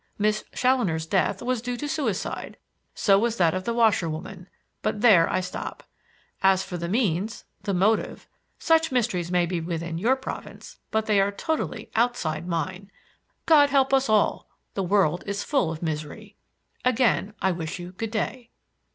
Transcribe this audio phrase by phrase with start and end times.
[0.17, 2.57] Miss Challoner's death was due to suicide;
[2.95, 4.47] so was that of the washerwoman.
[4.81, 5.83] But there I stop.
[6.41, 8.27] As for the means the motive
[8.57, 12.89] such mysteries may be within your province but they are totally outside mine!
[13.45, 14.49] God help us all!
[14.73, 16.35] The world is full of misery.
[16.83, 18.49] Again I wish you good day."